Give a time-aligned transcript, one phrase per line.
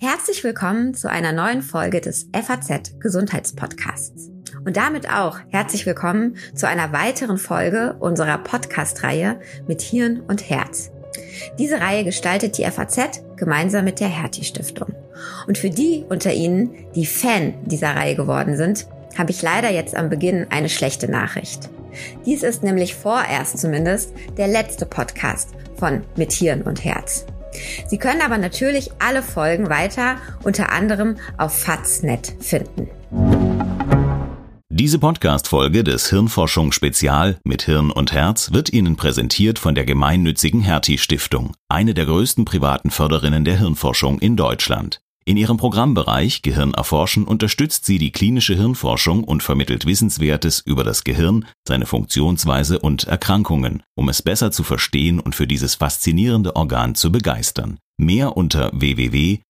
[0.00, 4.30] Herzlich willkommen zu einer neuen Folge des FAZ Gesundheitspodcasts.
[4.66, 10.90] Und damit auch herzlich willkommen zu einer weiteren Folge unserer Podcast-Reihe mit Hirn und Herz.
[11.58, 14.94] Diese Reihe gestaltet die FAZ gemeinsam mit der Hertie Stiftung.
[15.46, 19.96] Und für die unter Ihnen, die Fan dieser Reihe geworden sind, habe ich leider jetzt
[19.96, 21.70] am Beginn eine schlechte Nachricht.
[22.26, 25.50] Dies ist nämlich vorerst zumindest der letzte Podcast
[25.82, 27.26] von Mit Hirn und Herz.
[27.88, 30.14] Sie können aber natürlich alle Folgen weiter
[30.44, 32.86] unter anderem auf Faznet finden.
[34.68, 40.60] Diese Podcast-Folge des Hirnforschung Spezial mit Hirn und Herz wird Ihnen präsentiert von der gemeinnützigen
[40.60, 45.00] Hertie Stiftung, eine der größten privaten Förderinnen der Hirnforschung in Deutschland.
[45.24, 51.04] In ihrem Programmbereich Gehirn erforschen unterstützt sie die klinische Hirnforschung und vermittelt Wissenswertes über das
[51.04, 56.94] Gehirn, seine Funktionsweise und Erkrankungen, um es besser zu verstehen und für dieses faszinierende Organ
[56.94, 57.78] zu begeistern.
[57.98, 59.42] Mehr unter www.ghst.de.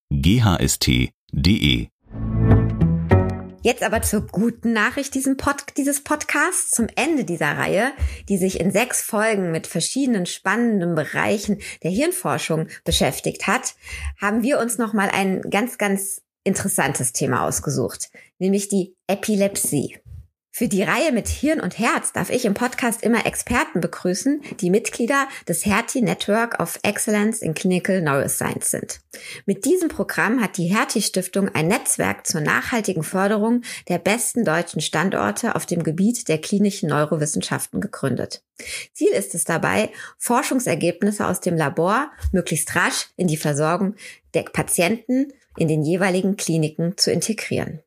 [3.63, 7.93] Jetzt aber zur guten Nachricht Pod dieses Podcasts zum Ende dieser Reihe,
[8.29, 13.75] die sich in sechs Folgen mit verschiedenen spannenden Bereichen der Hirnforschung beschäftigt hat,
[14.21, 19.97] haben wir uns nochmal ein ganz, ganz interessantes Thema ausgesucht, nämlich die Epilepsie.
[20.55, 24.69] Für die Reihe mit Hirn und Herz darf ich im Podcast immer Experten begrüßen, die
[24.69, 29.01] Mitglieder des Hertie Network of Excellence in Clinical Neuroscience sind.
[29.47, 34.83] Mit diesem Programm hat die Hertie Stiftung ein Netzwerk zur nachhaltigen Förderung der besten deutschen
[34.83, 38.45] Standorte auf dem Gebiet der klinischen Neurowissenschaften gegründet.
[38.93, 43.95] Ziel ist es dabei, Forschungsergebnisse aus dem Labor möglichst rasch in die Versorgung
[44.35, 47.81] der Patienten in den jeweiligen Kliniken zu integrieren.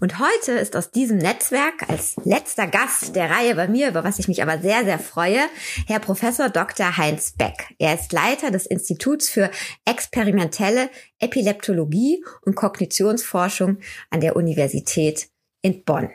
[0.00, 4.18] Und heute ist aus diesem Netzwerk als letzter Gast der Reihe bei mir, über was
[4.18, 5.40] ich mich aber sehr, sehr freue,
[5.86, 6.96] Herr Professor Dr.
[6.96, 7.74] Heinz Beck.
[7.78, 9.50] Er ist Leiter des Instituts für
[9.84, 13.78] experimentelle Epileptologie und Kognitionsforschung
[14.10, 15.28] an der Universität
[15.62, 16.10] in Bonn.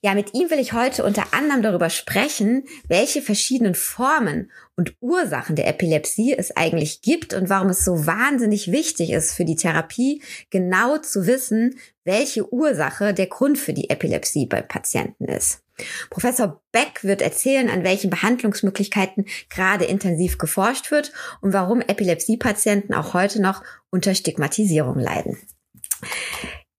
[0.00, 5.56] Ja, mit ihm will ich heute unter anderem darüber sprechen, welche verschiedenen Formen und Ursachen
[5.56, 10.22] der Epilepsie es eigentlich gibt und warum es so wahnsinnig wichtig ist für die Therapie,
[10.50, 15.60] genau zu wissen, welche Ursache der Grund für die Epilepsie bei Patienten ist.
[16.08, 23.12] Professor Beck wird erzählen, an welchen Behandlungsmöglichkeiten gerade intensiv geforscht wird und warum Epilepsiepatienten auch
[23.12, 25.36] heute noch unter Stigmatisierung leiden.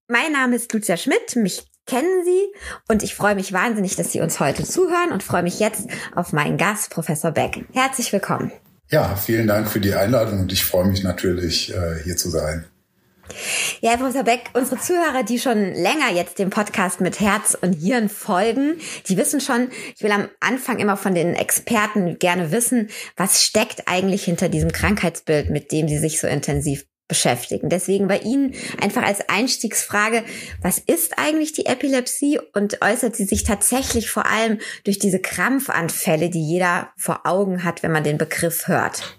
[0.08, 1.36] Mein Name ist Lucia Schmidt.
[1.36, 2.52] Mich kennen Sie.
[2.88, 6.32] Und ich freue mich wahnsinnig, dass Sie uns heute zuhören und freue mich jetzt auf
[6.32, 7.64] meinen Gast, Professor Beck.
[7.72, 8.52] Herzlich willkommen.
[8.90, 12.66] Ja, vielen Dank für die Einladung und ich freue mich natürlich, äh, hier zu sein.
[13.80, 17.74] Ja, Herr Professor Beck, unsere Zuhörer, die schon länger jetzt dem Podcast mit Herz und
[17.74, 18.76] Hirn folgen,
[19.08, 23.84] die wissen schon, ich will am Anfang immer von den Experten gerne wissen, was steckt
[23.86, 27.68] eigentlich hinter diesem Krankheitsbild, mit dem sie sich so intensiv beschäftigen.
[27.68, 30.24] Deswegen bei Ihnen einfach als Einstiegsfrage,
[30.62, 36.30] was ist eigentlich die Epilepsie und äußert sie sich tatsächlich vor allem durch diese Krampfanfälle,
[36.30, 39.16] die jeder vor Augen hat, wenn man den Begriff hört?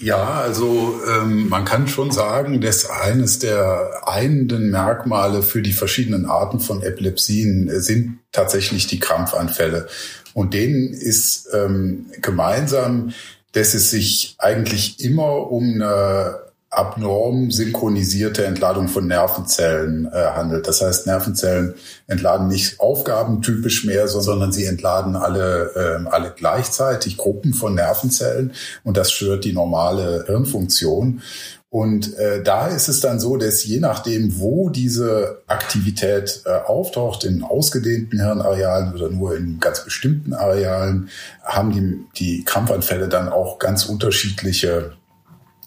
[0.00, 6.26] Ja, also ähm, man kann schon sagen, dass eines der einenden Merkmale für die verschiedenen
[6.26, 9.86] Arten von Epilepsien sind tatsächlich die Krampfanfälle.
[10.34, 13.12] Und denen ist ähm, gemeinsam,
[13.52, 16.40] dass es sich eigentlich immer um eine
[16.72, 20.66] abnorm synchronisierte Entladung von Nervenzellen äh, handelt.
[20.66, 21.74] Das heißt, Nervenzellen
[22.06, 28.52] entladen nicht aufgabentypisch mehr, sondern sie entladen alle, äh, alle gleichzeitig Gruppen von Nervenzellen
[28.84, 31.20] und das stört die normale Hirnfunktion.
[31.68, 37.24] Und äh, da ist es dann so, dass je nachdem, wo diese Aktivität äh, auftaucht,
[37.24, 41.08] in ausgedehnten Hirnarealen oder nur in ganz bestimmten Arealen,
[41.42, 44.92] haben die, die Krampfanfälle dann auch ganz unterschiedliche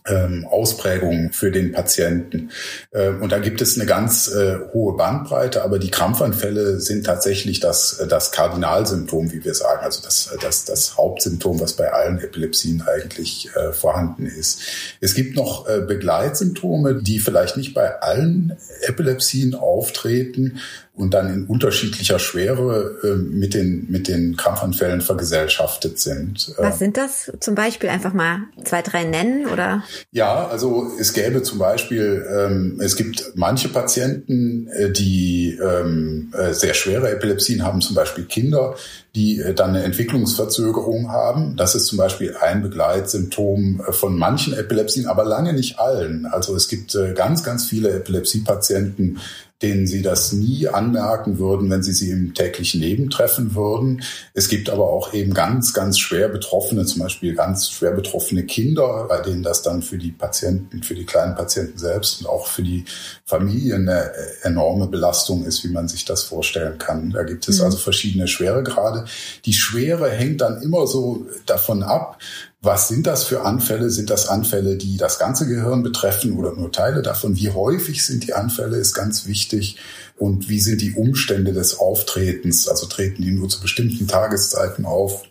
[0.07, 2.51] ähm, Ausprägungen für den Patienten.
[2.93, 7.59] Ähm, und da gibt es eine ganz äh, hohe Bandbreite, aber die Krampfanfälle sind tatsächlich
[7.59, 12.83] das, das Kardinalsymptom, wie wir sagen, also das, das, das Hauptsymptom, was bei allen Epilepsien
[12.83, 14.61] eigentlich äh, vorhanden ist.
[15.01, 20.59] Es gibt noch äh, Begleitsymptome, die vielleicht nicht bei allen Epilepsien auftreten,
[20.95, 26.53] und dann in unterschiedlicher Schwere äh, mit, den, mit den Krampfanfällen vergesellschaftet sind.
[26.57, 27.31] Was sind das?
[27.41, 29.83] Zum Beispiel einfach mal zwei, drei nennen oder?
[30.11, 36.53] Ja, also es gäbe zum Beispiel, ähm, es gibt manche Patienten, äh, die ähm, äh,
[36.53, 38.75] sehr schwere Epilepsien haben, zum Beispiel Kinder,
[39.15, 41.57] die äh, dann eine Entwicklungsverzögerung haben.
[41.57, 46.25] Das ist zum Beispiel ein Begleitsymptom äh, von manchen Epilepsien, aber lange nicht allen.
[46.25, 49.19] Also es gibt äh, ganz, ganz viele Epilepsiepatienten,
[49.61, 54.03] denen sie das nie anmerken würden, wenn sie sie im täglichen Leben treffen würden.
[54.33, 59.05] Es gibt aber auch eben ganz, ganz schwer betroffene, zum Beispiel ganz schwer betroffene Kinder,
[59.07, 62.63] bei denen das dann für die Patienten, für die kleinen Patienten selbst und auch für
[62.63, 62.83] die
[63.23, 64.11] Familien eine
[64.43, 67.11] enorme Belastung ist, wie man sich das vorstellen kann.
[67.11, 67.65] Da gibt es mhm.
[67.65, 69.05] also verschiedene Schweregrade.
[69.45, 72.19] Die Schwere hängt dann immer so davon ab,
[72.65, 73.89] was sind das für Anfälle?
[73.89, 77.35] Sind das Anfälle, die das ganze Gehirn betreffen oder nur Teile davon?
[77.35, 79.77] Wie häufig sind die Anfälle, ist ganz wichtig.
[80.17, 82.67] Und wie sind die Umstände des Auftretens?
[82.67, 85.23] Also treten die nur zu bestimmten Tageszeiten auf?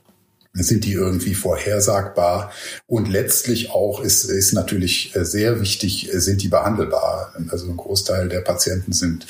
[0.53, 2.53] Sind die irgendwie vorhersagbar?
[2.87, 7.33] Und letztlich auch ist, ist natürlich äh, sehr wichtig, äh, sind die behandelbar?
[7.51, 9.27] Also ein Großteil der Patienten sind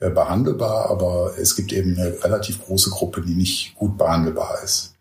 [0.00, 4.95] äh, behandelbar, aber es gibt eben eine relativ große Gruppe, die nicht gut behandelbar ist.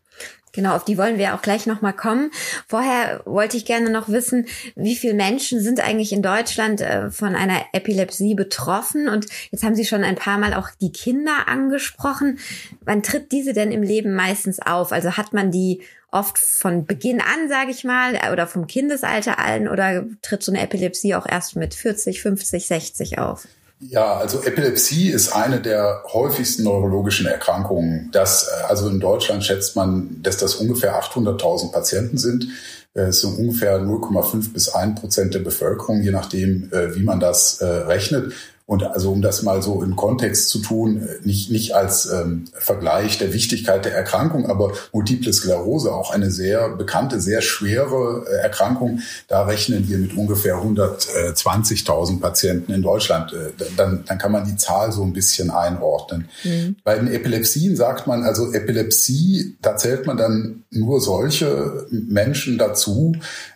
[0.56, 2.31] Genau, auf die wollen wir auch gleich nochmal kommen.
[2.68, 7.36] Vorher wollte ich gerne noch wissen, wie viele Menschen sind eigentlich in Deutschland äh, von
[7.36, 9.10] einer Epilepsie betroffen?
[9.10, 12.40] Und jetzt haben Sie schon ein paar Mal auch die Kinder angesprochen.
[12.86, 14.94] Wann tritt diese denn im Leben meistens auf?
[14.94, 19.68] Also hat man die oft von Beginn an, sage ich mal, oder vom Kindesalter allen
[19.68, 23.46] oder tritt so eine Epilepsie auch erst mit 40, 50, 60 auf?
[23.90, 28.10] Ja, also Epilepsie ist eine der häufigsten neurologischen Erkrankungen.
[28.12, 32.48] Das, äh, also in Deutschland schätzt man, dass das ungefähr 800.000 Patienten sind.
[32.94, 37.20] Äh, es sind ungefähr 0,5 bis 1 Prozent der Bevölkerung, je nachdem, äh, wie man
[37.20, 38.34] das rechnet.
[38.67, 43.19] Und also um das mal so in Kontext zu tun, nicht, nicht als ähm, Vergleich
[43.19, 49.01] der Wichtigkeit der Erkrankung, aber Multiple Sklerose, auch eine sehr bekannte, sehr schwere äh, Erkrankung,
[49.27, 53.33] da rechnen wir mit ungefähr 120.000 Patienten in Deutschland.
[53.33, 56.27] Äh, dann, dann kann man die Zahl so ein bisschen einordnen.
[56.44, 56.77] Mhm.
[56.83, 63.15] Bei den Epilepsien sagt man, also Epilepsie, da zählt man dann nur solche Menschen dazu,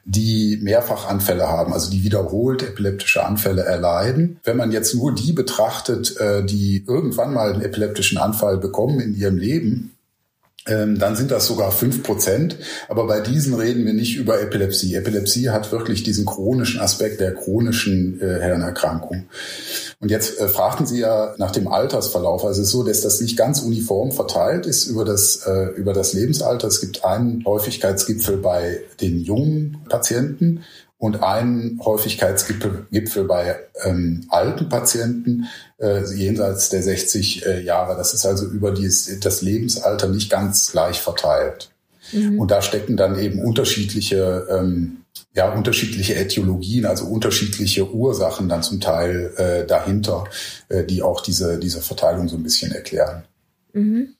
[0.10, 4.40] die Mehrfachanfälle haben, also die wiederholt epileptische Anfälle erleiden.
[4.44, 9.14] Wenn man jetzt nur die betrachtet, äh, die irgendwann mal einen epileptischen Anfall bekommen in
[9.14, 9.92] ihrem Leben,
[10.66, 12.58] dann sind das sogar fünf Prozent.
[12.88, 14.96] Aber bei diesen reden wir nicht über Epilepsie.
[14.96, 19.26] Epilepsie hat wirklich diesen chronischen Aspekt der chronischen äh, Hirnerkrankung.
[20.00, 22.46] Und jetzt äh, fragten Sie ja nach dem Altersverlauf.
[22.46, 25.94] Also es ist so, dass das nicht ganz uniform verteilt ist über das, äh, über
[25.94, 26.68] das Lebensalter.
[26.68, 30.64] Es gibt einen Häufigkeitsgipfel bei den jungen Patienten
[31.00, 35.46] und einen Häufigkeitsgipfel Gipfel bei ähm, alten Patienten
[35.80, 37.96] äh, jenseits der 60 äh, Jahre.
[37.96, 41.72] Das ist also über dies, das Lebensalter nicht ganz gleich verteilt.
[42.12, 42.38] Mhm.
[42.38, 44.98] Und da stecken dann eben unterschiedliche, ähm,
[45.34, 50.26] ja, unterschiedliche Äthiologien, also unterschiedliche Ursachen dann zum Teil äh, dahinter,
[50.68, 53.24] äh, die auch diese, diese Verteilung so ein bisschen erklären.
[53.72, 54.16] Mhm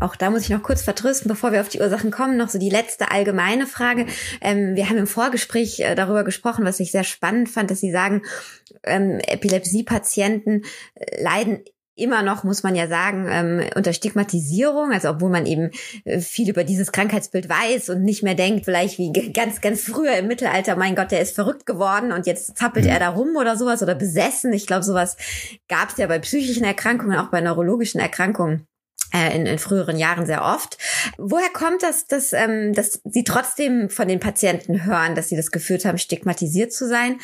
[0.00, 2.58] auch da muss ich noch kurz vertrösten, bevor wir auf die Ursachen kommen, noch so
[2.58, 4.06] die letzte allgemeine Frage.
[4.40, 7.92] Ähm, wir haben im Vorgespräch äh, darüber gesprochen, was ich sehr spannend fand, dass Sie
[7.92, 8.22] sagen,
[8.82, 10.62] ähm, Epilepsie-Patienten
[10.94, 11.62] äh, leiden
[11.98, 15.70] immer noch, muss man ja sagen, ähm, unter Stigmatisierung, also obwohl man eben
[16.04, 20.16] äh, viel über dieses Krankheitsbild weiß und nicht mehr denkt, vielleicht wie ganz, ganz früher
[20.16, 23.56] im Mittelalter, mein Gott, der ist verrückt geworden und jetzt zappelt er da rum oder
[23.56, 24.52] sowas oder besessen.
[24.52, 25.16] Ich glaube, sowas
[25.68, 28.66] gab es ja bei psychischen Erkrankungen, auch bei neurologischen Erkrankungen
[29.12, 30.78] in, in früheren Jahren sehr oft.
[31.16, 35.50] Woher kommt das, dass, ähm, dass Sie trotzdem von den Patienten hören, dass sie das
[35.50, 37.18] Gefühl haben, stigmatisiert zu sein?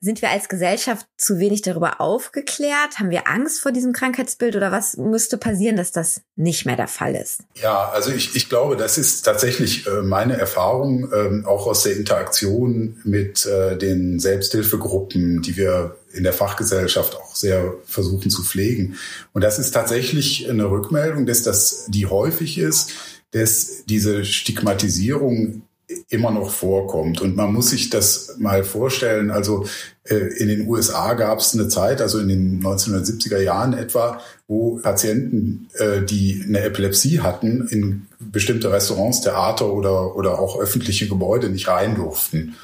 [0.00, 3.00] Sind wir als Gesellschaft zu wenig darüber aufgeklärt?
[3.00, 6.86] Haben wir Angst vor diesem Krankheitsbild oder was müsste passieren, dass das nicht mehr der
[6.86, 7.40] Fall ist?
[7.60, 11.96] Ja, also ich, ich glaube, das ist tatsächlich äh, meine Erfahrung, ähm, auch aus der
[11.96, 18.96] Interaktion mit äh, den Selbsthilfegruppen, die wir in der Fachgesellschaft auch sehr versuchen zu pflegen.
[19.32, 22.92] Und das ist tatsächlich eine Rückmeldung, dass das, die häufig ist,
[23.32, 25.62] dass diese Stigmatisierung
[26.08, 27.20] immer noch vorkommt.
[27.20, 29.30] Und man muss sich das mal vorstellen.
[29.30, 29.66] Also
[30.04, 34.76] äh, in den USA gab es eine Zeit, also in den 1970er Jahren etwa, wo
[34.76, 41.48] Patienten, äh, die eine Epilepsie hatten, in bestimmte Restaurants, Theater oder, oder auch öffentliche Gebäude
[41.48, 42.54] nicht rein durften.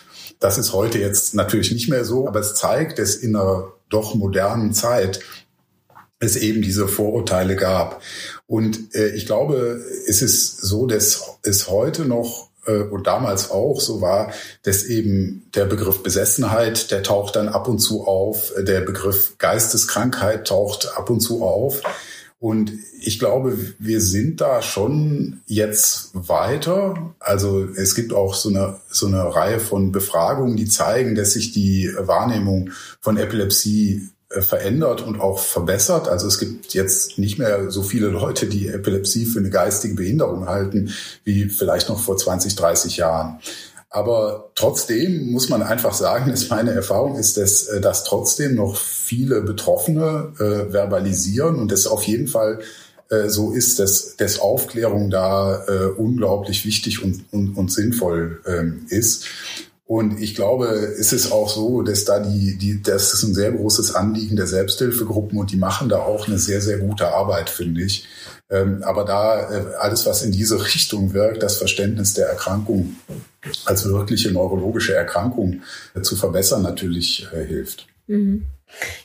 [0.45, 4.15] Das ist heute jetzt natürlich nicht mehr so, aber es zeigt, dass in einer doch
[4.15, 5.21] modernen Zeit
[6.19, 8.03] es eben diese Vorurteile gab.
[8.47, 13.81] Und äh, ich glaube, es ist so, dass es heute noch äh, und damals auch
[13.81, 14.35] so war,
[14.65, 20.47] dass eben der Begriff Besessenheit, der taucht dann ab und zu auf, der Begriff Geisteskrankheit
[20.47, 21.81] taucht ab und zu auf.
[22.45, 27.15] Und ich glaube, wir sind da schon jetzt weiter.
[27.19, 31.53] Also es gibt auch so eine, so eine Reihe von Befragungen, die zeigen, dass sich
[31.53, 32.69] die Wahrnehmung
[33.01, 36.07] von Epilepsie äh, verändert und auch verbessert.
[36.07, 40.47] Also es gibt jetzt nicht mehr so viele Leute, die Epilepsie für eine geistige Behinderung
[40.47, 40.91] halten,
[41.25, 43.39] wie vielleicht noch vor 20, 30 Jahren.
[43.95, 48.75] Aber trotzdem muss man einfach sagen, dass meine Erfahrung ist, dass, äh, dass trotzdem noch
[48.77, 52.59] viele Betroffene äh, verbalisieren und es auf jeden Fall
[53.09, 58.85] äh, so ist, dass, dass Aufklärung da äh, unglaublich wichtig und, und, und sinnvoll ähm,
[58.89, 59.27] ist.
[59.87, 63.53] Und ich glaube, es ist auch so, dass da die, die, das ist ein sehr
[63.53, 67.83] großes Anliegen der Selbsthilfegruppen und die machen da auch eine sehr, sehr gute Arbeit, finde
[67.83, 68.09] ich.
[68.55, 72.97] Ähm, aber da äh, alles, was in diese Richtung wirkt, das Verständnis der Erkrankung
[73.65, 75.63] als wirkliche neurologische Erkrankung
[75.95, 77.89] äh, zu verbessern, natürlich äh, hilft.
[78.07, 78.47] Mhm.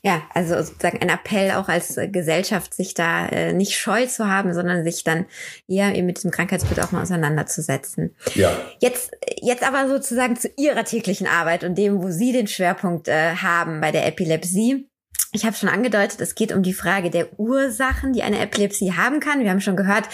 [0.01, 4.53] Ja, also sozusagen ein Appell auch als Gesellschaft, sich da äh, nicht scheu zu haben,
[4.53, 5.25] sondern sich dann
[5.67, 8.15] eher eben mit diesem Krankheitsbild auch mal auseinanderzusetzen.
[8.35, 8.51] Ja.
[8.79, 13.35] Jetzt, jetzt aber sozusagen zu Ihrer täglichen Arbeit und dem, wo Sie den Schwerpunkt äh,
[13.35, 14.89] haben bei der Epilepsie.
[15.31, 19.19] Ich habe schon angedeutet, es geht um die Frage der Ursachen, die eine Epilepsie haben
[19.19, 19.41] kann.
[19.41, 20.09] Wir haben schon gehört,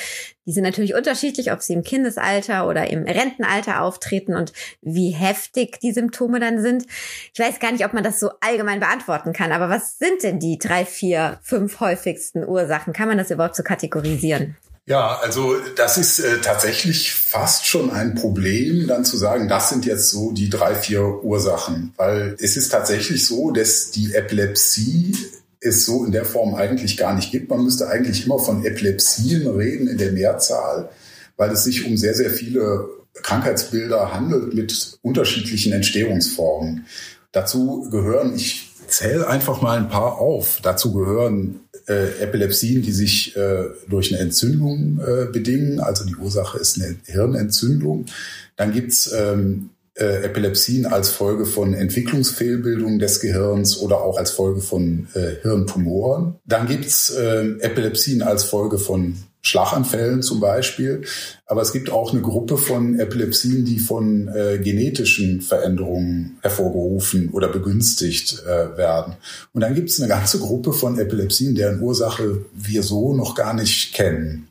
[0.45, 5.79] die sind natürlich unterschiedlich, ob sie im Kindesalter oder im Rentenalter auftreten und wie heftig
[5.79, 6.85] die Symptome dann sind.
[7.33, 10.39] Ich weiß gar nicht, ob man das so allgemein beantworten kann, aber was sind denn
[10.39, 12.91] die drei, vier, fünf häufigsten Ursachen?
[12.91, 14.57] Kann man das überhaupt so kategorisieren?
[14.87, 19.85] Ja, also das ist äh, tatsächlich fast schon ein Problem, dann zu sagen, das sind
[19.85, 21.93] jetzt so die drei, vier Ursachen.
[21.97, 25.17] Weil es ist tatsächlich so, dass die Epilepsie
[25.59, 27.49] es so in der Form eigentlich gar nicht gibt.
[27.49, 30.89] Man müsste eigentlich immer von Epilepsien reden in der Mehrzahl,
[31.35, 32.87] weil es sich um sehr, sehr viele
[33.23, 36.85] Krankheitsbilder handelt mit unterschiedlichen Entstehungsformen.
[37.31, 40.59] Dazu gehören, ich zähle einfach mal ein paar auf.
[40.61, 45.79] Dazu gehören äh, Epilepsien, die sich äh, durch eine Entzündung äh, bedingen.
[45.79, 48.05] Also die Ursache ist eine Hirnentzündung.
[48.55, 54.61] Dann gibt's ähm, äh, Epilepsien als Folge von Entwicklungsfehlbildungen des Gehirns oder auch als Folge
[54.61, 56.35] von äh, Hirntumoren.
[56.45, 59.15] Dann gibt's äh, Epilepsien als Folge von
[59.45, 61.03] Schlaganfällen zum Beispiel.
[61.45, 67.49] Aber es gibt auch eine Gruppe von Epilepsien, die von äh, genetischen Veränderungen hervorgerufen oder
[67.49, 69.13] begünstigt äh, werden.
[69.53, 73.53] Und dann gibt es eine ganze Gruppe von Epilepsien, deren Ursache wir so noch gar
[73.53, 74.47] nicht kennen.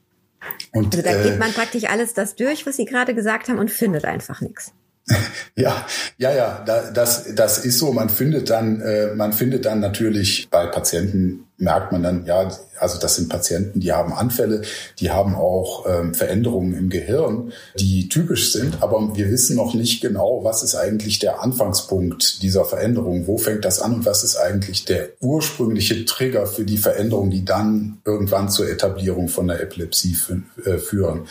[0.73, 3.59] Und, also da geht äh, man praktisch alles das durch, was Sie gerade gesagt haben
[3.59, 4.73] und findet einfach nichts.
[5.57, 5.87] Ja,
[6.19, 7.93] ja, ja, das, das ist so.
[7.93, 12.99] Man findet dann, äh, man findet dann natürlich bei Patienten merkt man dann, ja, also
[12.99, 14.63] das sind Patienten, die haben Anfälle,
[14.99, 20.01] die haben auch ähm, Veränderungen im Gehirn, die typisch sind, aber wir wissen noch nicht
[20.01, 24.37] genau, was ist eigentlich der Anfangspunkt dieser Veränderung, wo fängt das an und was ist
[24.37, 30.17] eigentlich der ursprüngliche Trigger für die Veränderung, die dann irgendwann zur Etablierung von der Epilepsie
[30.65, 31.23] äh, führen.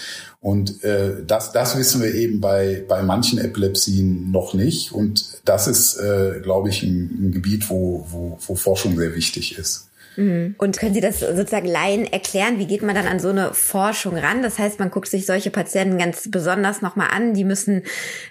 [0.43, 4.91] Und äh, das, das wissen wir eben bei, bei manchen Epilepsien noch nicht.
[4.91, 9.57] Und das ist, äh, glaube ich, ein, ein Gebiet, wo, wo, wo Forschung sehr wichtig
[9.57, 9.87] ist.
[10.15, 10.55] Mhm.
[10.57, 12.59] Und können Sie das sozusagen Laien erklären?
[12.59, 14.43] Wie geht man dann an so eine Forschung ran?
[14.43, 17.33] Das heißt, man guckt sich solche Patienten ganz besonders nochmal an.
[17.33, 17.83] Die müssen,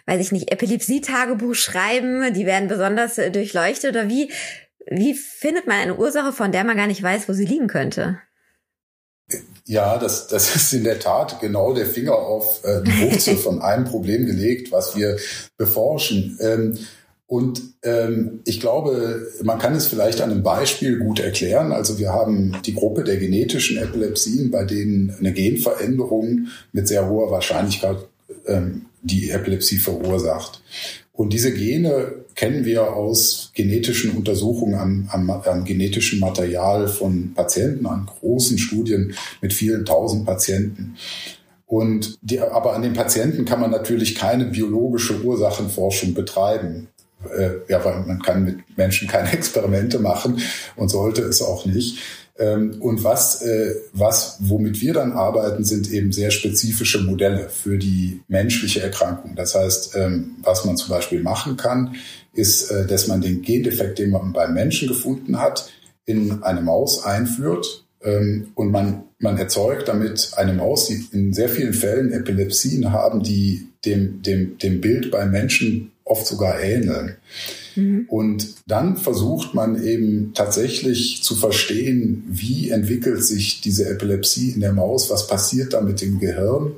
[0.07, 2.33] weiß ich nicht, Epilepsie-Tagebuch schreiben.
[2.35, 3.91] Die werden besonders äh, durchleuchtet.
[3.91, 4.31] Oder wie,
[4.91, 8.19] wie findet man eine Ursache, von der man gar nicht weiß, wo sie liegen könnte?
[9.65, 13.63] Ja, das, das ist in der Tat genau der Finger auf äh, die Wurzel von
[13.63, 15.17] einem Problem gelegt, was wir
[15.57, 16.39] beforschen.
[16.41, 16.79] Ähm,
[17.27, 21.73] und ähm, ich glaube, man kann es vielleicht an einem Beispiel gut erklären.
[21.73, 27.31] Also wir haben die Gruppe der genetischen Epilepsien, bei denen eine Genveränderung mit sehr hoher
[27.31, 27.97] Wahrscheinlichkeit
[28.47, 30.63] ähm, die Epilepsie verursacht.
[31.15, 37.87] Und diese Gene kennen wir aus genetischen Untersuchungen am, am, am genetischen Material von Patienten,
[37.87, 40.97] an großen Studien mit vielen tausend Patienten.
[41.67, 46.89] Und die, aber an den Patienten kann man natürlich keine biologische Ursachenforschung betreiben
[47.37, 50.41] äh, ja, weil man kann mit Menschen keine Experimente machen
[50.77, 51.99] und sollte es auch nicht.
[52.39, 57.77] Ähm, und was, äh, was, womit wir dann arbeiten, sind eben sehr spezifische Modelle für
[57.77, 59.35] die menschliche Erkrankung.
[59.37, 61.95] Das heißt, ähm, was man zum Beispiel machen kann,
[62.33, 65.71] ist, äh, dass man den Gendefekt, den man beim Menschen gefunden hat,
[66.07, 71.49] in eine Maus einführt ähm, und man, man erzeugt damit eine Maus, die in sehr
[71.49, 77.17] vielen Fällen Epilepsien haben, die dem, dem, dem Bild beim Menschen oft sogar ähneln.
[77.77, 78.07] Mhm.
[78.09, 84.73] Und dann versucht man eben tatsächlich zu verstehen, wie entwickelt sich diese Epilepsie in der
[84.73, 86.73] Maus, was passiert da mit dem Gehirn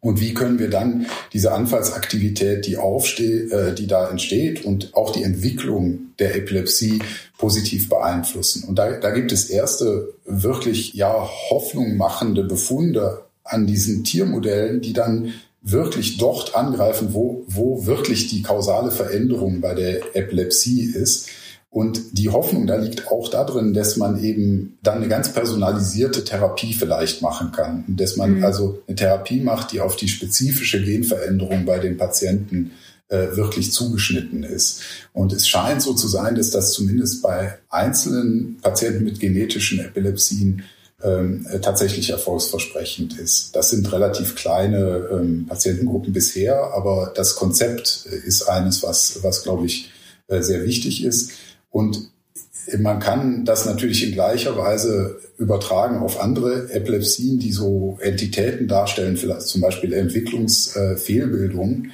[0.00, 5.12] und wie können wir dann diese Anfallsaktivität, die aufsteht, äh, die da entsteht und auch
[5.12, 7.00] die Entwicklung der Epilepsie
[7.36, 8.64] positiv beeinflussen.
[8.66, 14.94] Und da, da gibt es erste wirklich ja Hoffnung machende Befunde an diesen Tiermodellen, die
[14.94, 21.28] dann wirklich dort angreifen, wo, wo wirklich die kausale Veränderung bei der Epilepsie ist.
[21.68, 26.72] Und die Hoffnung da liegt auch darin, dass man eben dann eine ganz personalisierte Therapie
[26.72, 27.84] vielleicht machen kann.
[27.86, 28.44] Und dass man mhm.
[28.44, 32.72] also eine Therapie macht, die auf die spezifische Genveränderung bei den Patienten
[33.08, 34.82] äh, wirklich zugeschnitten ist.
[35.12, 40.64] Und es scheint so zu sein, dass das zumindest bei einzelnen Patienten mit genetischen Epilepsien
[41.02, 43.56] ähm, äh, tatsächlich erfolgsversprechend ist.
[43.56, 49.66] Das sind relativ kleine ähm, Patientengruppen bisher, aber das Konzept ist eines, was, was glaube
[49.66, 49.90] ich,
[50.28, 51.32] äh, sehr wichtig ist.
[51.70, 52.10] Und
[52.78, 59.16] man kann das natürlich in gleicher Weise übertragen auf andere Epilepsien, die so Entitäten darstellen,
[59.16, 61.92] vielleicht zum Beispiel Entwicklungsfehlbildungen.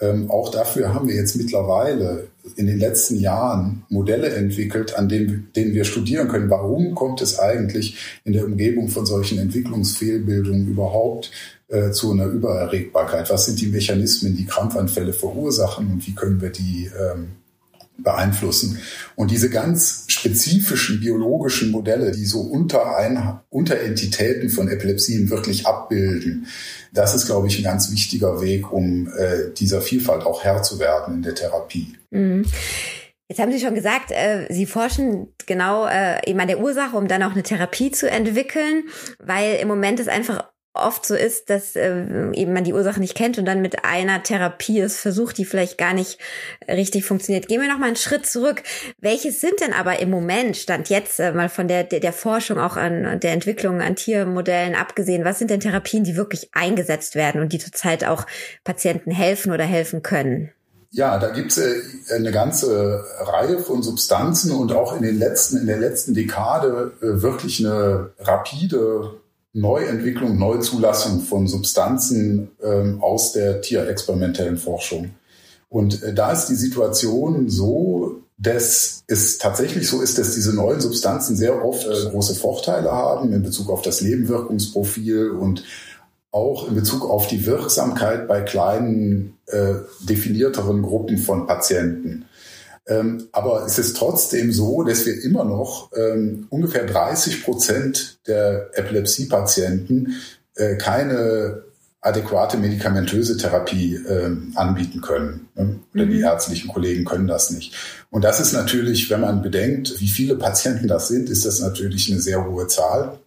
[0.00, 5.50] Ähm, auch dafür haben wir jetzt mittlerweile in den letzten Jahren Modelle entwickelt, an denen,
[5.54, 11.30] denen wir studieren können, warum kommt es eigentlich in der Umgebung von solchen Entwicklungsfehlbildungen überhaupt
[11.68, 13.28] äh, zu einer Übererregbarkeit?
[13.30, 17.32] Was sind die Mechanismen, die Krampfanfälle verursachen und wie können wir die ähm,
[17.98, 18.78] beeinflussen.
[19.16, 26.46] Und diese ganz spezifischen biologischen Modelle, die so unter ein, Unterentitäten von Epilepsien wirklich abbilden,
[26.92, 30.78] das ist, glaube ich, ein ganz wichtiger Weg, um äh, dieser Vielfalt auch Herr zu
[30.78, 31.94] werden in der Therapie.
[32.10, 32.44] Mhm.
[33.28, 37.08] Jetzt haben Sie schon gesagt, äh, Sie forschen genau äh, eben an der Ursache, um
[37.08, 38.84] dann auch eine Therapie zu entwickeln,
[39.22, 43.14] weil im Moment ist einfach oft so ist, dass äh, eben man die Ursache nicht
[43.14, 46.18] kennt und dann mit einer Therapie es versucht, die vielleicht gar nicht
[46.68, 47.48] richtig funktioniert.
[47.48, 48.62] Gehen wir noch mal einen Schritt zurück.
[49.00, 52.58] Welches sind denn aber im Moment, stand jetzt äh, mal von der, der, der Forschung,
[52.58, 57.40] auch an der Entwicklung an Tiermodellen abgesehen, was sind denn Therapien, die wirklich eingesetzt werden
[57.40, 58.26] und die zurzeit auch
[58.64, 60.52] Patienten helfen oder helfen können?
[60.90, 61.74] Ja, da gibt's äh,
[62.14, 67.22] eine ganze Reihe von Substanzen und auch in den letzten, in der letzten Dekade äh,
[67.22, 69.20] wirklich eine rapide
[69.60, 75.10] Neuentwicklung, Neuzulassung von Substanzen ähm, aus der tierexperimentellen Forschung.
[75.68, 80.80] Und äh, da ist die Situation so, dass es tatsächlich so ist, dass diese neuen
[80.80, 85.64] Substanzen sehr oft äh, große Vorteile haben in Bezug auf das Nebenwirkungsprofil und
[86.30, 92.26] auch in Bezug auf die Wirksamkeit bei kleinen, äh, definierteren Gruppen von Patienten.
[92.88, 98.70] Ähm, aber es ist trotzdem so, dass wir immer noch ähm, ungefähr 30 Prozent der
[98.72, 100.14] Epilepsie-Patienten
[100.54, 101.62] äh, keine
[102.00, 105.48] adäquate medikamentöse Therapie äh, anbieten können.
[105.54, 105.80] Ne?
[105.94, 106.10] Oder mhm.
[106.10, 107.74] die ärztlichen Kollegen können das nicht.
[108.10, 112.10] Und das ist natürlich, wenn man bedenkt, wie viele Patienten das sind, ist das natürlich
[112.10, 113.18] eine sehr hohe Zahl.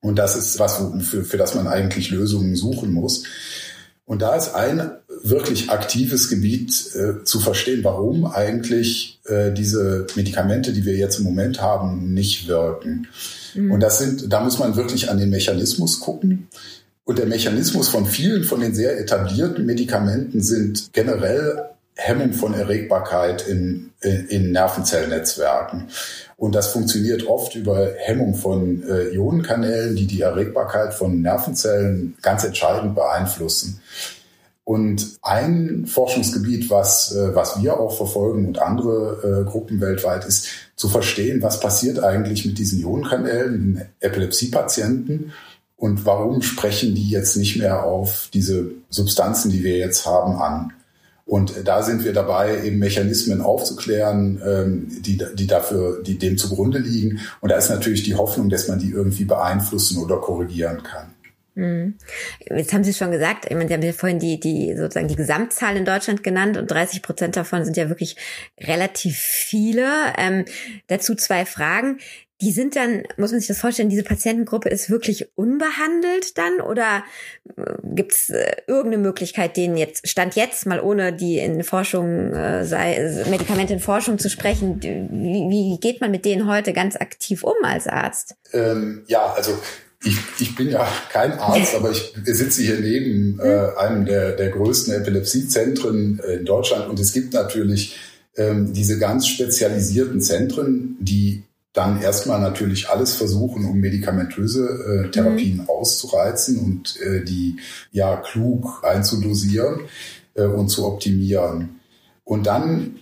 [0.00, 3.24] Und das ist was, für, für das man eigentlich Lösungen suchen muss.
[4.08, 4.90] Und da ist ein
[5.22, 11.24] wirklich aktives Gebiet äh, zu verstehen, warum eigentlich äh, diese Medikamente, die wir jetzt im
[11.24, 13.08] Moment haben, nicht wirken.
[13.54, 13.70] Mhm.
[13.70, 16.48] Und das sind, da muss man wirklich an den Mechanismus gucken.
[17.04, 23.46] Und der Mechanismus von vielen von den sehr etablierten Medikamenten sind generell Hemmung von Erregbarkeit
[23.46, 25.88] in, in Nervenzellnetzwerken.
[26.36, 32.44] Und das funktioniert oft über Hemmung von äh, Ionenkanälen, die die Erregbarkeit von Nervenzellen ganz
[32.44, 33.80] entscheidend beeinflussen.
[34.62, 40.46] Und ein Forschungsgebiet, was, äh, was wir auch verfolgen und andere äh, Gruppen weltweit, ist
[40.76, 45.32] zu verstehen, was passiert eigentlich mit diesen Ionenkanälen in Epilepsiepatienten
[45.76, 50.72] und warum sprechen die jetzt nicht mehr auf diese Substanzen, die wir jetzt haben, an.
[51.28, 56.78] Und da sind wir dabei, eben Mechanismen aufzuklären, ähm, die, die dafür, die dem zugrunde
[56.78, 57.20] liegen.
[57.42, 61.12] Und da ist natürlich die Hoffnung, dass man die irgendwie beeinflussen oder korrigieren kann.
[61.58, 61.98] Mhm.
[62.48, 65.16] Jetzt haben Sie schon gesagt, ich meine, Sie haben ja vorhin die, die sozusagen die
[65.16, 68.16] Gesamtzahl in Deutschland genannt und 30 Prozent davon sind ja wirklich
[68.60, 69.88] relativ viele.
[70.16, 70.44] Ähm,
[70.86, 71.98] dazu zwei Fragen
[72.40, 77.02] die sind dann, muss man sich das vorstellen, diese Patientengruppe ist wirklich unbehandelt dann oder
[77.56, 82.32] äh, gibt es äh, irgendeine Möglichkeit, denen jetzt, Stand jetzt, mal ohne die in Forschung,
[82.32, 86.94] äh, sei, Medikamente in Forschung zu sprechen, wie, wie geht man mit denen heute ganz
[86.94, 88.36] aktiv um als Arzt?
[88.52, 89.58] Ähm, ja, also
[90.04, 94.50] ich, ich bin ja kein Arzt, aber ich sitze hier neben äh, einem der, der
[94.50, 97.98] größten Epilepsiezentren in Deutschland und es gibt natürlich
[98.36, 105.58] ähm, diese ganz spezialisierten Zentren, die dann erstmal natürlich alles versuchen, um medikamentöse äh, Therapien
[105.58, 105.68] mhm.
[105.68, 107.56] auszureizen und äh, die
[107.92, 109.82] ja klug einzudosieren
[110.34, 111.80] äh, und zu optimieren.
[112.24, 113.00] Und dann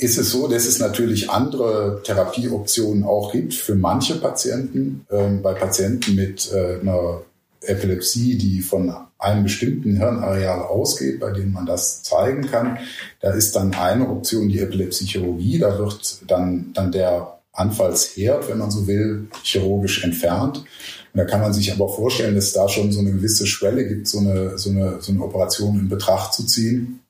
[0.00, 5.06] ist es so, dass es natürlich andere Therapieoptionen auch gibt für manche Patienten.
[5.10, 7.22] Ähm, bei Patienten mit äh, einer
[7.62, 12.78] Epilepsie, die von einem bestimmten Hirnareal ausgeht, bei dem man das zeigen kann.
[13.20, 15.58] Da ist dann eine Option die Epilepsiechirurgie.
[15.58, 20.58] Da wird dann, dann der Anfallsherd, wenn man so will, chirurgisch entfernt.
[20.58, 23.86] Und da kann man sich aber vorstellen, dass es da schon so eine gewisse Schwelle
[23.86, 27.00] gibt, so eine, so eine, so eine Operation in Betracht zu ziehen.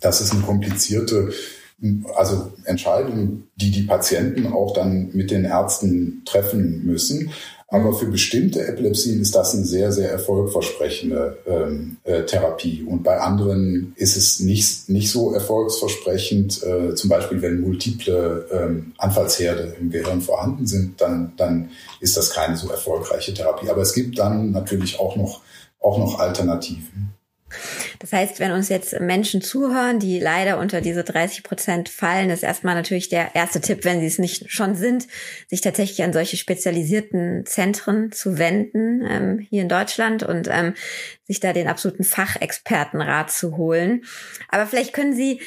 [0.00, 1.32] Das ist eine komplizierte
[2.14, 7.32] also Entscheidung, die die Patienten auch dann mit den Ärzten treffen müssen.
[7.72, 12.84] Aber für bestimmte Epilepsien ist das eine sehr, sehr erfolgversprechende ähm, äh, Therapie.
[12.86, 16.62] Und bei anderen ist es nicht, nicht so erfolgsversprechend.
[16.62, 22.30] Äh, zum Beispiel, wenn multiple ähm, Anfallsherde im Gehirn vorhanden sind, dann, dann ist das
[22.30, 23.70] keine so erfolgreiche Therapie.
[23.70, 25.40] Aber es gibt dann natürlich auch noch,
[25.80, 27.14] auch noch Alternativen.
[27.98, 32.42] Das heißt, wenn uns jetzt Menschen zuhören, die leider unter diese 30 Prozent fallen, ist
[32.42, 35.06] erstmal natürlich der erste Tipp, wenn sie es nicht schon sind,
[35.48, 40.74] sich tatsächlich an solche spezialisierten Zentren zu wenden ähm, hier in Deutschland und ähm,
[41.26, 44.04] sich da den absoluten Fachexpertenrat zu holen.
[44.48, 45.40] Aber vielleicht können Sie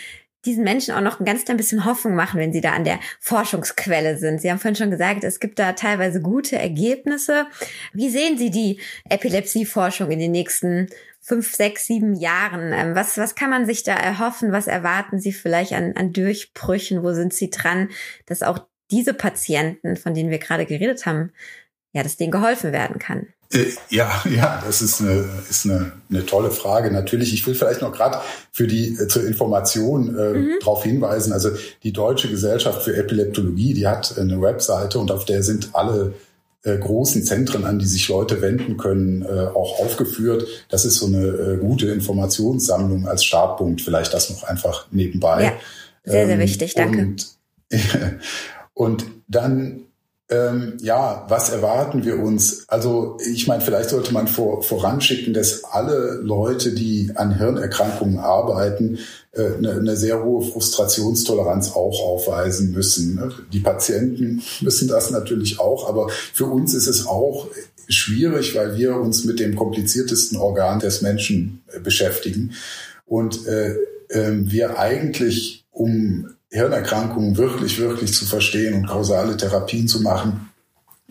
[0.46, 3.00] diesen Menschen auch noch ein ganz klein bisschen Hoffnung machen, wenn sie da an der
[3.20, 4.42] Forschungsquelle sind.
[4.42, 7.48] Sie haben vorhin schon gesagt, es gibt da teilweise gute Ergebnisse.
[7.94, 8.80] Wie sehen Sie die
[9.10, 10.88] Epilepsieforschung in den nächsten
[11.20, 12.72] fünf, sechs, sieben Jahren?
[12.74, 14.52] Ähm, was, was kann man sich da erhoffen?
[14.52, 17.04] Was erwarten Sie vielleicht an, an Durchbrüchen?
[17.04, 17.90] Wo sind Sie dran,
[18.26, 18.60] dass auch
[18.92, 21.32] diese Patienten, von denen wir gerade geredet haben,
[21.94, 23.28] ja, dass denen geholfen werden kann?
[23.56, 26.92] Äh, ja, ja, das ist eine, ist eine, eine tolle Frage.
[26.92, 28.20] Natürlich, ich will vielleicht noch gerade
[28.52, 30.52] für die äh, zur Information äh, mhm.
[30.60, 31.34] darauf hinweisen.
[31.34, 31.50] Also
[31.84, 36.14] die Deutsche Gesellschaft für Epileptologie, die hat eine Webseite und auf der sind alle
[36.64, 40.48] äh, großen Zentren, an die sich Leute wenden können, äh, auch aufgeführt.
[40.70, 43.82] Das ist so eine äh, gute Informationssammlung als Startpunkt.
[43.82, 45.44] Vielleicht das noch einfach nebenbei.
[45.44, 45.54] Ja,
[46.04, 46.74] sehr, sehr ähm, wichtig.
[46.74, 47.02] Danke.
[47.02, 47.28] Und,
[48.74, 49.86] und dann
[50.28, 52.68] ähm, ja, was erwarten wir uns?
[52.68, 58.98] Also ich meine, vielleicht sollte man vor, voranschicken, dass alle Leute, die an Hirnerkrankungen arbeiten,
[59.34, 63.16] äh, eine, eine sehr hohe Frustrationstoleranz auch aufweisen müssen.
[63.16, 63.32] Ne?
[63.54, 67.48] Die Patienten müssen das natürlich auch, aber für uns ist es auch
[67.88, 72.54] schwierig, weil wir uns mit dem kompliziertesten Organ des Menschen äh, beschäftigen
[73.06, 73.76] und äh,
[74.10, 80.50] äh, wir eigentlich um Hirnerkrankungen wirklich, wirklich zu verstehen und kausale Therapien zu machen,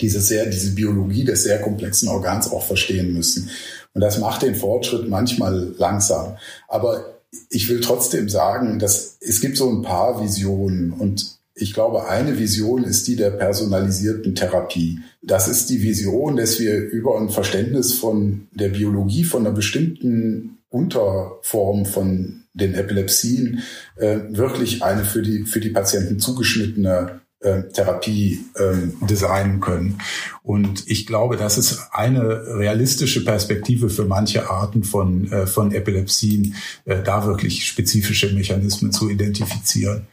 [0.01, 3.51] diese sehr, diese Biologie des sehr komplexen Organs auch verstehen müssen.
[3.92, 6.37] Und das macht den Fortschritt manchmal langsam.
[6.68, 7.14] Aber
[7.51, 12.38] ich will trotzdem sagen, dass es gibt so ein paar Visionen und ich glaube, eine
[12.38, 15.01] Vision ist die der personalisierten Therapie.
[15.23, 20.59] Das ist die Vision, dass wir über ein Verständnis von der Biologie, von einer bestimmten
[20.69, 23.62] Unterform von den Epilepsien
[23.97, 29.99] äh, wirklich eine für die, für die Patienten zugeschnittene äh, Therapie ähm, designen können.
[30.43, 36.55] Und ich glaube, das ist eine realistische Perspektive für manche Arten von, äh, von Epilepsien,
[36.85, 40.07] äh, da wirklich spezifische Mechanismen zu identifizieren.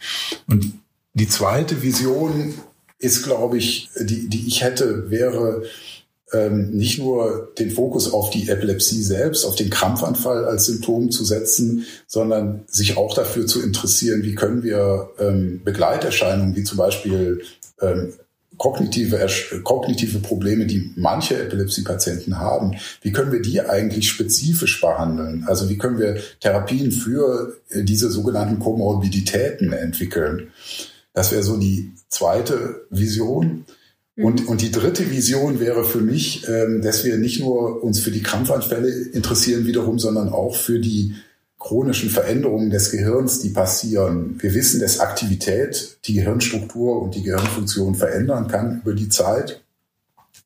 [0.48, 0.74] Und
[1.14, 2.54] die zweite Vision
[3.00, 5.64] ist, glaube ich, die, die ich hätte, wäre,
[6.34, 11.26] ähm, nicht nur den Fokus auf die Epilepsie selbst, auf den Krampfanfall als Symptom zu
[11.26, 17.42] setzen, sondern sich auch dafür zu interessieren, wie können wir ähm, Begleiterscheinungen wie zum Beispiel
[17.82, 18.14] ähm,
[18.58, 19.28] kognitive,
[19.64, 25.46] kognitive Probleme, die manche Epilepsie-Patienten haben, wie können wir die eigentlich spezifisch behandeln?
[25.48, 30.52] Also wie können wir Therapien für äh, diese sogenannten Komorbiditäten entwickeln?
[31.14, 33.66] Das wäre so die zweite Vision.
[34.18, 34.48] Und, mhm.
[34.50, 38.24] und die dritte Vision wäre für mich, ähm, dass wir nicht nur uns für die
[38.24, 41.16] Krampfanfälle interessieren wiederum, sondern auch für die
[41.58, 44.36] chronischen Veränderungen des Gehirns, die passieren.
[44.40, 49.62] Wir wissen, dass Aktivität die Gehirnstruktur und die Gehirnfunktion verändern kann über die Zeit.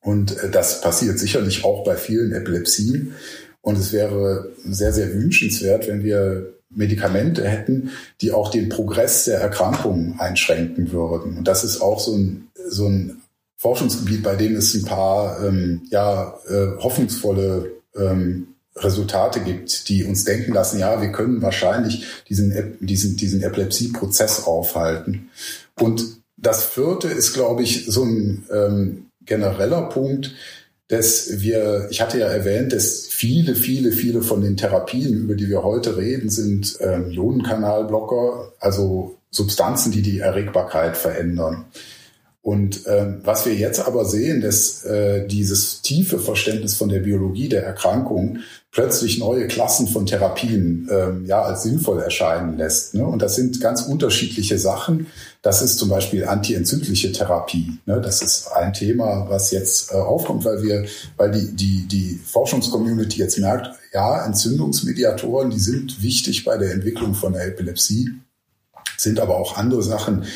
[0.00, 3.14] Und äh, das passiert sicherlich auch bei vielen Epilepsien.
[3.62, 9.40] Und es wäre sehr, sehr wünschenswert, wenn wir Medikamente hätten, die auch den Progress der
[9.40, 11.38] Erkrankungen einschränken würden.
[11.38, 13.22] Und das ist auch so ein, so ein
[13.56, 20.24] Forschungsgebiet, bei dem es ein paar ähm, ja, äh, hoffnungsvolle ähm, Resultate gibt, die uns
[20.24, 25.30] denken lassen, ja, wir können wahrscheinlich diesen, diesen, diesen Epilepsie-Prozess aufhalten.
[25.80, 26.04] Und
[26.36, 30.34] das vierte ist, glaube ich, so ein ähm, genereller Punkt,
[30.88, 35.48] dass wir, ich hatte ja erwähnt, dass viele, viele, viele von den Therapien, über die
[35.48, 41.66] wir heute reden, sind ähm, Ionenkanalblocker, also Substanzen, die die Erregbarkeit verändern.
[42.46, 47.48] Und ähm, was wir jetzt aber sehen, dass äh, dieses tiefe Verständnis von der Biologie
[47.48, 48.38] der Erkrankung
[48.70, 52.94] plötzlich neue Klassen von Therapien ähm, ja als sinnvoll erscheinen lässt.
[52.94, 53.04] Ne?
[53.04, 55.08] Und das sind ganz unterschiedliche Sachen.
[55.42, 57.80] Das ist zum Beispiel antientzündliche Therapie.
[57.84, 58.00] Ne?
[58.00, 60.84] Das ist ein Thema, was jetzt äh, aufkommt, weil wir,
[61.16, 67.14] weil die die die Forschungscommunity jetzt merkt, ja, Entzündungsmediatoren, die sind wichtig bei der Entwicklung
[67.14, 68.10] von der Epilepsie,
[68.96, 70.26] sind aber auch andere Sachen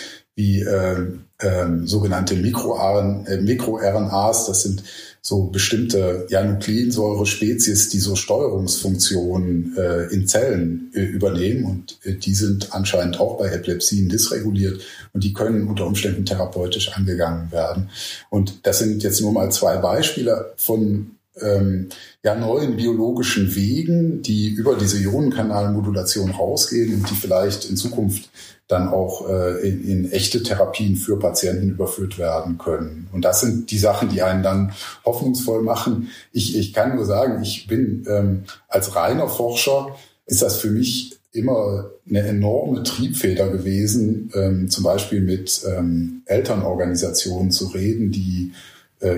[0.40, 3.28] wie ähm, ähm, sogenannte Mikro-RNAs.
[3.28, 4.82] Äh, das sind
[5.20, 11.66] so bestimmte ja, Nukleinsäure-Spezies, die so Steuerungsfunktionen äh, in Zellen äh, übernehmen.
[11.66, 14.80] Und äh, die sind anscheinend auch bei Epilepsien dysreguliert
[15.12, 17.90] und die können unter Umständen therapeutisch angegangen werden.
[18.30, 21.88] Und das sind jetzt nur mal zwei Beispiele von ähm,
[22.22, 28.30] ja, neuen biologischen Wegen, die über diese Ionenkanalmodulation rausgehen und die vielleicht in Zukunft
[28.68, 33.08] dann auch äh, in, in echte Therapien für Patienten überführt werden können.
[33.12, 34.72] Und das sind die Sachen, die einen dann
[35.04, 36.08] hoffnungsvoll machen.
[36.32, 41.18] Ich, ich kann nur sagen, ich bin ähm, als reiner Forscher, ist das für mich
[41.32, 48.52] immer eine enorme Triebfeder gewesen, ähm, zum Beispiel mit ähm, Elternorganisationen zu reden, die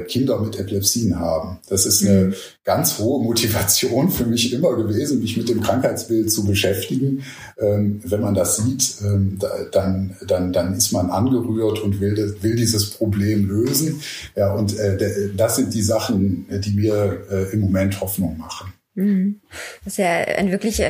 [0.06, 1.58] Kinder mit Epilepsien haben.
[1.68, 2.34] Das ist eine mhm.
[2.64, 7.24] ganz hohe Motivation für mich immer gewesen, mich mit dem Krankheitsbild zu beschäftigen.
[7.58, 9.38] Ähm, wenn man das sieht, ähm,
[9.72, 14.00] dann, dann, dann ist man angerührt und will, will dieses Problem lösen.
[14.36, 18.72] Ja, und äh, das sind die Sachen, die mir äh, im Moment Hoffnung machen.
[18.94, 19.40] Mhm.
[19.84, 20.82] Das ist ja ein wirklich,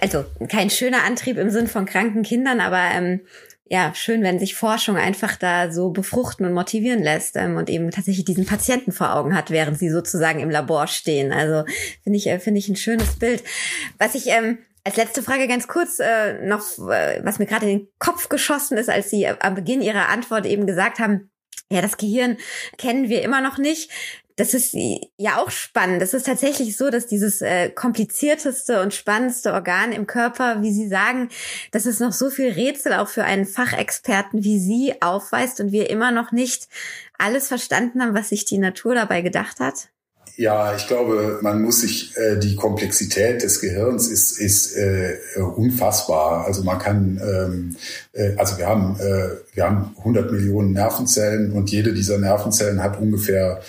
[0.00, 3.20] also kein schöner Antrieb im Sinn von kranken Kindern, aber ähm,
[3.72, 7.92] ja, schön, wenn sich Forschung einfach da so befruchten und motivieren lässt ähm, und eben
[7.92, 11.32] tatsächlich diesen Patienten vor Augen hat, während sie sozusagen im Labor stehen.
[11.32, 11.64] Also
[12.02, 13.44] finde ich, äh, finde ich ein schönes Bild.
[13.96, 17.78] Was ich ähm, als letzte Frage ganz kurz äh, noch, äh, was mir gerade in
[17.78, 21.30] den Kopf geschossen ist, als Sie am Beginn Ihrer Antwort eben gesagt haben,
[21.70, 22.38] ja, das Gehirn
[22.76, 23.92] kennen wir immer noch nicht
[24.40, 24.74] das ist
[25.18, 26.00] ja auch spannend.
[26.00, 30.88] Es ist tatsächlich so, dass dieses äh, komplizierteste und spannendste Organ im Körper, wie Sie
[30.88, 31.28] sagen,
[31.72, 35.90] dass es noch so viel Rätsel auch für einen Fachexperten wie Sie aufweist und wir
[35.90, 36.68] immer noch nicht
[37.18, 39.88] alles verstanden haben, was sich die Natur dabei gedacht hat?
[40.36, 46.46] Ja, ich glaube, man muss sich äh, die Komplexität des Gehirns ist ist äh, unfassbar.
[46.46, 47.76] Also man kann ähm,
[48.14, 52.98] äh, also wir haben äh, wir haben 100 Millionen Nervenzellen und jede dieser Nervenzellen hat
[52.98, 53.60] ungefähr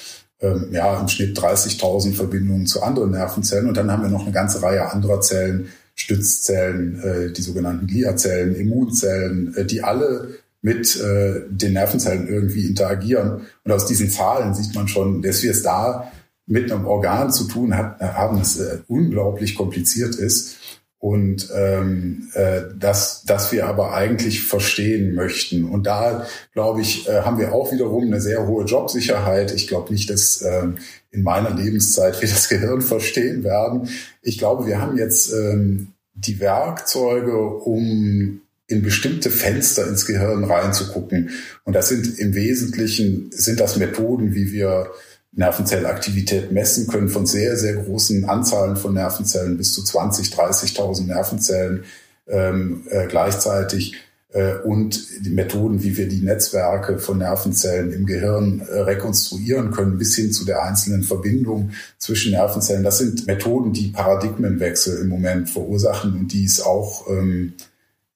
[0.42, 3.68] ähm, ja, im Schnitt 30.000 Verbindungen zu anderen Nervenzellen.
[3.68, 8.56] Und dann haben wir noch eine ganze Reihe anderer Zellen, Stützzellen, äh, die sogenannten Gliazellen,
[8.56, 10.30] Immunzellen, äh, die alle
[10.62, 13.42] mit äh, den Nervenzellen irgendwie interagieren.
[13.64, 16.12] Und aus diesen Zahlen sieht man schon, dass wir es da
[16.48, 20.58] mit einem Organ zu tun hat, haben, das äh, unglaublich kompliziert ist
[21.02, 25.66] und ähm, äh, dass, dass wir aber eigentlich verstehen möchten.
[25.66, 29.52] Und da, glaube ich, äh, haben wir auch wiederum eine sehr hohe Jobsicherheit.
[29.52, 30.76] Ich glaube nicht, dass ähm,
[31.10, 33.90] in meiner Lebenszeit wir das Gehirn verstehen werden.
[34.22, 41.32] Ich glaube, wir haben jetzt ähm, die Werkzeuge, um in bestimmte Fenster ins Gehirn reinzugucken.
[41.64, 44.92] Und das sind im Wesentlichen, sind das Methoden, wie wir
[45.34, 51.86] Nervenzellaktivität messen können von sehr, sehr großen Anzahlen von Nervenzellen bis zu 20, 30.000 Nervenzellen
[52.28, 53.96] ähm, äh, gleichzeitig
[54.34, 59.98] äh, und die Methoden, wie wir die Netzwerke von Nervenzellen im Gehirn äh, rekonstruieren können,
[59.98, 62.84] bis hin zu der einzelnen Verbindung zwischen Nervenzellen.
[62.84, 67.54] Das sind Methoden, die Paradigmenwechsel im Moment verursachen und die es auch ähm,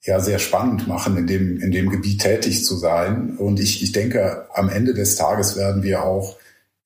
[0.04, 3.38] ja sehr spannend machen, in dem, in dem Gebiet tätig zu sein.
[3.38, 6.38] Und ich, ich denke, am Ende des Tages werden wir auch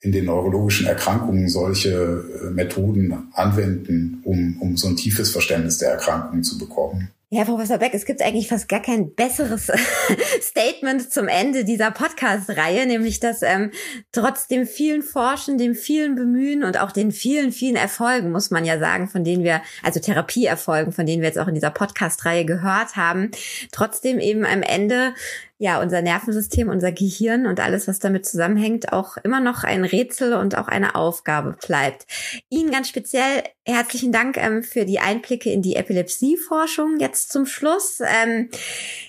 [0.02, 5.92] in den neurologischen Erkrankungen solche äh, Methoden anwenden, um, um so ein tiefes Verständnis der
[5.92, 7.10] Erkrankungen zu bekommen.
[7.32, 9.72] Ja, Professor Beck, es gibt eigentlich fast gar kein besseres
[10.42, 13.70] Statement zum Ende dieser Podcast-Reihe, nämlich dass ähm,
[14.12, 18.66] trotz dem vielen Forschen, dem vielen Bemühen und auch den vielen, vielen Erfolgen, muss man
[18.66, 22.46] ja sagen, von denen wir, also Therapieerfolgen, von denen wir jetzt auch in dieser Podcast-Reihe
[22.46, 23.30] gehört haben,
[23.72, 25.14] trotzdem eben am Ende
[25.62, 30.34] ja, unser Nervensystem, unser Gehirn und alles, was damit zusammenhängt, auch immer noch ein Rätsel
[30.34, 32.08] und auch eine Aufgabe bleibt.
[32.50, 38.00] Ihnen ganz speziell herzlichen Dank ähm, für die Einblicke in die Epilepsieforschung jetzt zum Schluss.
[38.00, 38.50] Ähm,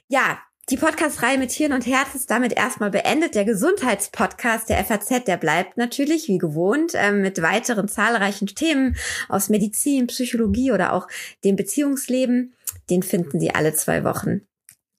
[0.08, 3.36] ja, die Podcast-Reihe mit Hirn und Herz ist damit erstmal beendet.
[3.36, 8.96] Der Gesundheitspodcast der FAZ, der bleibt natürlich wie gewohnt ähm, mit weiteren zahlreichen Themen
[9.28, 11.06] aus Medizin, Psychologie oder auch
[11.44, 12.54] dem Beziehungsleben.
[12.88, 14.42] Den finden Sie alle zwei Wochen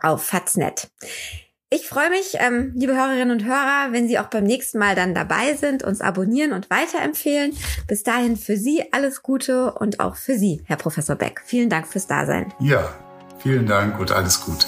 [0.02, 0.90] auf Faznet.
[1.74, 5.16] Ich freue mich, ähm, liebe Hörerinnen und Hörer, wenn Sie auch beim nächsten Mal dann
[5.16, 7.54] dabei sind, uns abonnieren und weiterempfehlen.
[7.88, 11.42] Bis dahin für Sie alles Gute und auch für Sie, Herr Professor Beck.
[11.46, 12.54] Vielen Dank fürs Dasein.
[12.60, 12.94] Ja,
[13.40, 14.68] vielen Dank und alles Gute.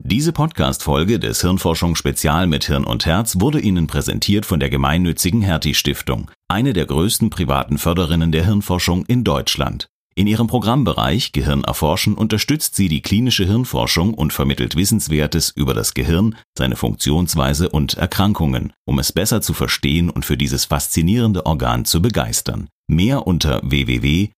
[0.00, 5.42] Diese Podcast-Folge des Hirnforschung Spezial mit Hirn und Herz wurde Ihnen präsentiert von der gemeinnützigen
[5.42, 9.91] Hertie Stiftung, eine der größten privaten Förderinnen der Hirnforschung in Deutschland.
[10.14, 15.94] In ihrem Programmbereich Gehirn erforschen unterstützt sie die klinische Hirnforschung und vermittelt Wissenswertes über das
[15.94, 21.86] Gehirn, seine Funktionsweise und Erkrankungen, um es besser zu verstehen und für dieses faszinierende Organ
[21.86, 22.68] zu begeistern.
[22.88, 24.32] Mehr unter www.ghst.de